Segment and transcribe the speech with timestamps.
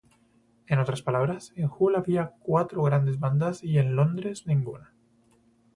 [0.65, 4.95] En otras palabras, en Hull había cuatro grandes bandas y en Londres ninguna.